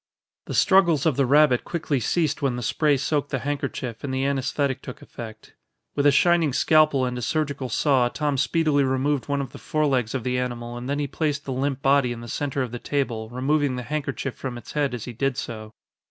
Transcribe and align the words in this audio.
The 0.47 0.55
struggles 0.55 1.05
of 1.05 1.15
the 1.15 1.27
rabbit 1.27 1.63
quickly 1.63 1.99
ceased 1.99 2.41
when 2.41 2.55
the 2.55 2.63
spray 2.63 2.97
soaked 2.97 3.29
the 3.29 3.37
handkerchief 3.45 4.03
and 4.03 4.11
the 4.11 4.25
anaesthetic 4.25 4.81
took 4.81 4.99
effect. 5.03 5.53
With 5.95 6.07
a 6.07 6.11
shining 6.11 6.53
scalpel 6.53 7.05
and 7.05 7.15
a 7.19 7.21
surgical 7.21 7.69
saw, 7.69 8.09
Tom 8.09 8.39
speedily 8.39 8.83
removed 8.83 9.27
one 9.27 9.41
of 9.41 9.51
the 9.51 9.59
forelegs 9.59 10.15
of 10.15 10.23
the 10.23 10.39
animal 10.39 10.75
and 10.75 10.89
then 10.89 10.97
he 10.97 11.05
placed 11.05 11.45
the 11.45 11.53
limp 11.53 11.83
body 11.83 12.11
in 12.11 12.21
the 12.21 12.27
center 12.27 12.63
of 12.63 12.71
the 12.71 12.79
table, 12.79 13.29
removing 13.29 13.75
the 13.75 13.83
handkerchief 13.83 14.33
from 14.33 14.57
its 14.57 14.71
head 14.71 14.95
as 14.95 15.05
he 15.05 15.13
did 15.13 15.37
so. 15.37 15.71